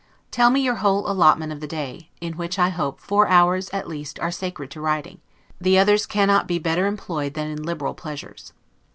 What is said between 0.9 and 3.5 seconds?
allotment of the day, in which I hope four